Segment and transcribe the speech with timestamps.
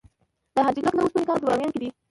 [0.55, 1.89] د حاجي ګک د وسپنې کان په بامیان کې دی